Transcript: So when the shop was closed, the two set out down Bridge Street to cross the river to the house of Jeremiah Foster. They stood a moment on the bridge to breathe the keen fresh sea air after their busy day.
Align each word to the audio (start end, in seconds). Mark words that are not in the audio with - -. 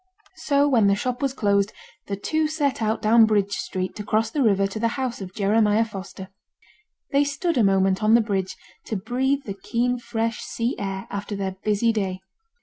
So 0.37 0.67
when 0.67 0.87
the 0.87 0.95
shop 0.95 1.21
was 1.21 1.31
closed, 1.31 1.73
the 2.07 2.15
two 2.15 2.47
set 2.47 2.81
out 2.81 3.03
down 3.03 3.25
Bridge 3.27 3.51
Street 3.51 3.95
to 3.97 4.03
cross 4.03 4.31
the 4.31 4.41
river 4.41 4.65
to 4.65 4.79
the 4.79 4.87
house 4.97 5.21
of 5.21 5.35
Jeremiah 5.35 5.85
Foster. 5.85 6.29
They 7.11 7.23
stood 7.23 7.55
a 7.55 7.63
moment 7.63 8.01
on 8.01 8.15
the 8.15 8.19
bridge 8.21 8.55
to 8.85 8.95
breathe 8.95 9.43
the 9.45 9.53
keen 9.53 9.99
fresh 9.99 10.41
sea 10.41 10.73
air 10.79 11.05
after 11.11 11.35
their 11.35 11.55
busy 11.63 11.93
day. 11.93 12.21